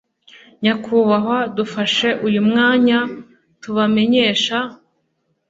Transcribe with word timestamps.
nyakubahwa 0.61 1.37
dufashe 1.57 2.09
uyu 2.27 2.41
mwanya 2.47 2.97
tubamenyesha 3.61 4.57